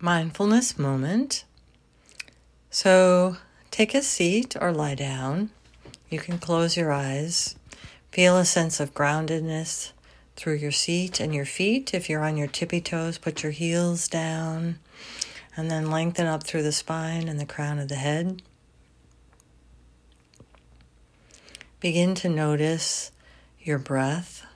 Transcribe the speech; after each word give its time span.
mindfulness 0.00 0.78
moment. 0.78 1.44
So 2.70 3.36
take 3.70 3.94
a 3.94 4.02
seat 4.02 4.56
or 4.60 4.72
lie 4.72 4.94
down. 4.94 5.50
You 6.08 6.18
can 6.18 6.38
close 6.38 6.76
your 6.76 6.92
eyes. 6.92 7.56
Feel 8.12 8.36
a 8.38 8.44
sense 8.44 8.80
of 8.80 8.94
groundedness 8.94 9.92
through 10.36 10.54
your 10.54 10.72
seat 10.72 11.20
and 11.20 11.34
your 11.34 11.44
feet. 11.44 11.92
If 11.92 12.08
you're 12.08 12.24
on 12.24 12.36
your 12.36 12.46
tippy 12.46 12.80
toes, 12.80 13.18
put 13.18 13.42
your 13.42 13.52
heels 13.52 14.08
down 14.08 14.78
and 15.56 15.70
then 15.70 15.90
lengthen 15.90 16.26
up 16.26 16.44
through 16.44 16.62
the 16.62 16.72
spine 16.72 17.28
and 17.28 17.40
the 17.40 17.46
crown 17.46 17.78
of 17.78 17.88
the 17.88 17.96
head. 17.96 18.42
Begin 21.80 22.14
to 22.16 22.28
notice 22.28 23.10
your 23.60 23.78
breath, 23.78 24.46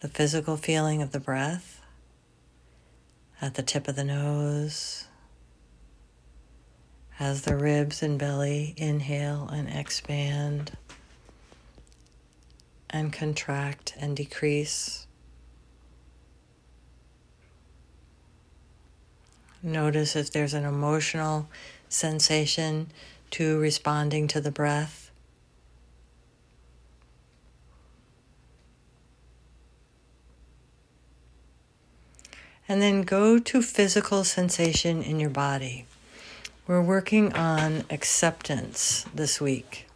the 0.00 0.08
physical 0.08 0.56
feeling 0.56 1.02
of 1.02 1.12
the 1.12 1.20
breath 1.20 1.80
at 3.40 3.54
the 3.54 3.62
tip 3.62 3.88
of 3.88 3.96
the 3.96 4.04
nose, 4.04 5.06
as 7.18 7.42
the 7.42 7.56
ribs 7.56 8.02
and 8.02 8.18
belly 8.18 8.74
inhale 8.76 9.48
and 9.52 9.68
expand 9.68 10.72
and 12.90 13.12
contract 13.12 13.94
and 13.98 14.16
decrease. 14.16 15.06
Notice 19.62 20.14
if 20.14 20.30
there's 20.30 20.54
an 20.54 20.64
emotional 20.64 21.48
sensation 21.88 22.90
to 23.30 23.58
responding 23.58 24.28
to 24.28 24.40
the 24.40 24.50
breath. 24.50 25.03
And 32.68 32.80
then 32.80 33.02
go 33.02 33.38
to 33.38 33.62
physical 33.62 34.24
sensation 34.24 35.02
in 35.02 35.20
your 35.20 35.30
body. 35.30 35.86
We're 36.66 36.82
working 36.82 37.32
on 37.34 37.84
acceptance 37.90 39.04
this 39.14 39.40
week. 39.40 39.86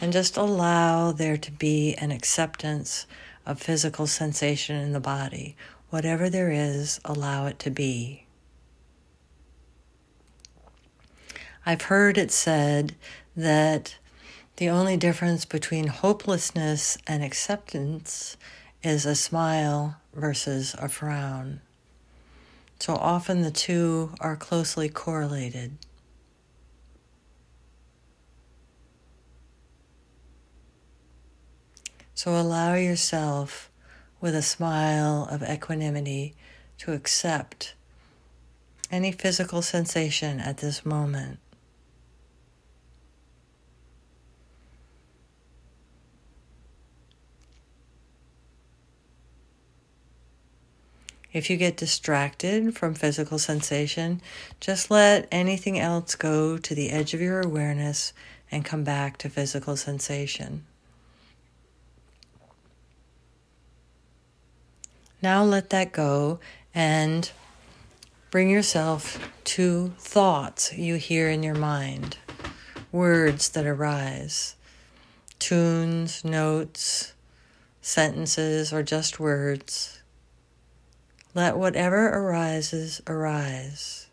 And 0.00 0.12
just 0.12 0.36
allow 0.36 1.12
there 1.12 1.38
to 1.38 1.50
be 1.50 1.94
an 1.94 2.12
acceptance 2.12 3.06
of 3.46 3.60
physical 3.60 4.06
sensation 4.06 4.76
in 4.76 4.92
the 4.92 5.00
body. 5.00 5.56
Whatever 5.88 6.28
there 6.28 6.50
is, 6.50 7.00
allow 7.04 7.46
it 7.46 7.58
to 7.60 7.70
be. 7.70 8.26
I've 11.64 11.82
heard 11.82 12.18
it 12.18 12.30
said 12.30 12.94
that 13.36 13.96
the 14.56 14.68
only 14.68 14.96
difference 14.96 15.44
between 15.44 15.86
hopelessness 15.86 16.98
and 17.06 17.24
acceptance 17.24 18.36
is 18.82 19.06
a 19.06 19.14
smile 19.14 19.96
versus 20.12 20.74
a 20.78 20.88
frown. 20.88 21.60
So 22.82 22.96
often 22.96 23.42
the 23.42 23.52
two 23.52 24.10
are 24.18 24.34
closely 24.34 24.88
correlated. 24.88 25.76
So 32.12 32.32
allow 32.34 32.74
yourself 32.74 33.70
with 34.20 34.34
a 34.34 34.42
smile 34.42 35.28
of 35.30 35.44
equanimity 35.44 36.34
to 36.78 36.92
accept 36.92 37.76
any 38.90 39.12
physical 39.12 39.62
sensation 39.62 40.40
at 40.40 40.56
this 40.56 40.84
moment. 40.84 41.38
If 51.32 51.48
you 51.48 51.56
get 51.56 51.76
distracted 51.76 52.76
from 52.76 52.94
physical 52.94 53.38
sensation, 53.38 54.20
just 54.60 54.90
let 54.90 55.26
anything 55.32 55.78
else 55.78 56.14
go 56.14 56.58
to 56.58 56.74
the 56.74 56.90
edge 56.90 57.14
of 57.14 57.20
your 57.22 57.40
awareness 57.40 58.12
and 58.50 58.64
come 58.64 58.84
back 58.84 59.16
to 59.18 59.30
physical 59.30 59.76
sensation. 59.76 60.66
Now 65.22 65.42
let 65.42 65.70
that 65.70 65.92
go 65.92 66.38
and 66.74 67.30
bring 68.30 68.50
yourself 68.50 69.30
to 69.44 69.92
thoughts 69.98 70.74
you 70.74 70.96
hear 70.96 71.30
in 71.30 71.42
your 71.42 71.54
mind, 71.54 72.18
words 72.90 73.48
that 73.50 73.64
arise, 73.64 74.56
tunes, 75.38 76.24
notes, 76.24 77.14
sentences, 77.80 78.72
or 78.72 78.82
just 78.82 79.18
words. 79.20 80.01
Let 81.34 81.56
whatever 81.56 82.08
arises 82.08 83.00
arise. 83.06 84.08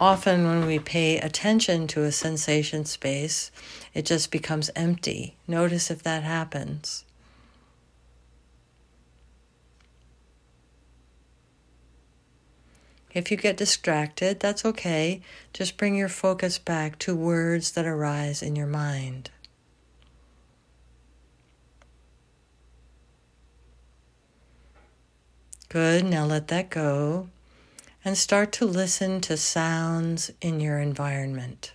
Often, 0.00 0.46
when 0.46 0.66
we 0.66 0.78
pay 0.78 1.18
attention 1.18 1.88
to 1.88 2.04
a 2.04 2.12
sensation 2.12 2.84
space, 2.84 3.50
it 3.94 4.06
just 4.06 4.30
becomes 4.30 4.70
empty. 4.76 5.36
Notice 5.48 5.90
if 5.90 6.04
that 6.04 6.22
happens. 6.22 7.04
If 13.12 13.32
you 13.32 13.36
get 13.36 13.56
distracted, 13.56 14.38
that's 14.38 14.64
okay. 14.64 15.20
Just 15.52 15.76
bring 15.76 15.96
your 15.96 16.08
focus 16.08 16.58
back 16.58 16.98
to 17.00 17.16
words 17.16 17.72
that 17.72 17.86
arise 17.86 18.42
in 18.42 18.54
your 18.54 18.66
mind. 18.68 19.30
Good, 25.70 26.06
now 26.06 26.24
let 26.24 26.48
that 26.48 26.70
go 26.70 27.28
and 28.02 28.16
start 28.16 28.52
to 28.52 28.64
listen 28.64 29.20
to 29.20 29.36
sounds 29.36 30.30
in 30.40 30.60
your 30.60 30.78
environment. 30.78 31.72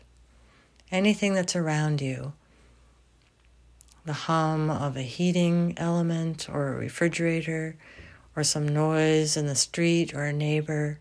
Anything 0.92 1.36
that's 1.36 1.56
around 1.56 2.02
you. 2.02 2.34
The 4.04 4.14
hum 4.14 4.72
of 4.72 4.98
a 4.98 5.04
heating 5.04 5.76
element 5.78 6.50
or 6.50 6.70
a 6.70 6.78
refrigerator 6.78 7.76
or 8.36 8.44
some 8.44 8.68
noise 8.68 9.38
in 9.38 9.46
the 9.46 9.54
street 9.54 10.16
or 10.16 10.24
a 10.24 10.34
neighbor. 10.34 10.98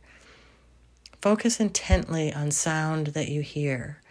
Focus 1.23 1.61
intently 1.61 2.31
on 2.31 2.51
sound 2.51 3.09
that 3.09 3.29
you 3.31 3.41
hear 3.41 4.03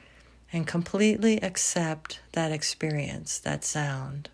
and 0.52 0.66
completely 0.66 1.38
accept 1.44 2.19
that 2.31 2.52
experience, 2.52 3.38
that 3.38 3.63
sound. 3.63 4.30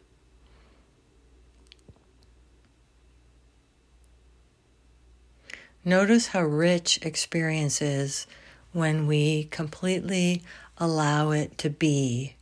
Notice 5.88 6.28
how 6.28 6.42
rich 6.42 7.00
experience 7.02 7.82
is 7.82 8.28
when 8.74 9.08
we 9.08 9.46
completely 9.46 10.44
allow 10.78 11.32
it 11.32 11.58
to 11.60 11.70
be 11.70 12.36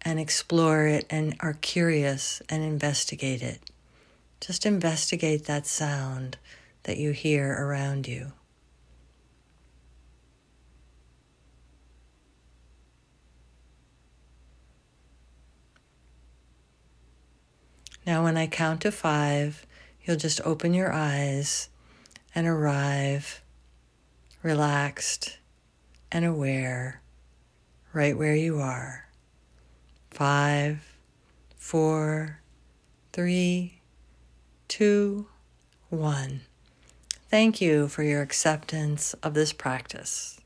and 0.00 0.18
explore 0.18 0.88
it 0.88 1.06
and 1.08 1.36
are 1.38 1.52
curious 1.52 2.42
and 2.48 2.64
investigate 2.64 3.42
it. 3.42 3.70
Just 4.40 4.66
investigate 4.66 5.44
that 5.44 5.68
sound 5.68 6.36
that 6.82 6.96
you 6.96 7.12
hear 7.12 7.52
around 7.52 8.08
you. 8.08 8.32
Now, 18.04 18.24
when 18.24 18.36
I 18.36 18.48
count 18.48 18.80
to 18.80 18.90
five, 18.90 19.64
you'll 20.04 20.16
just 20.16 20.40
open 20.42 20.74
your 20.74 20.92
eyes 20.92 21.68
and 22.34 22.46
arrive 22.46 23.42
relaxed 24.42 25.38
and 26.10 26.24
aware 26.24 27.00
right 27.92 28.16
where 28.16 28.34
you 28.34 28.58
are. 28.58 29.08
Five, 30.10 30.96
four, 31.56 32.40
three, 33.12 33.80
two, 34.68 35.26
one. 35.88 36.42
Thank 37.30 37.60
you 37.60 37.88
for 37.88 38.02
your 38.02 38.20
acceptance 38.20 39.14
of 39.22 39.34
this 39.34 39.52
practice. 39.52 40.41